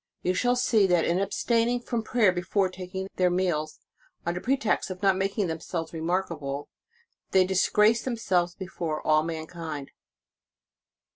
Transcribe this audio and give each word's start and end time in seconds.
You 0.23 0.33
shall 0.33 0.55
see 0.55 0.87
that 0.87 1.05
in 1.05 1.19
abstaining 1.19 1.79
from 1.79 2.01
prayer 2.01 2.31
before 2.31 2.69
taking 2.69 3.07
their 3.17 3.29
meals, 3.29 3.77
under 4.25 4.41
pretext 4.41 4.89
of 4.89 5.03
not 5.03 5.15
making 5.15 5.45
themselves 5.45 5.93
remarkable, 5.93 6.69
they 7.29 7.45
disgrace 7.45 8.01
themselves 8.03 8.55
before 8.55 9.05
all 9.05 9.21
mankind. 9.21 9.91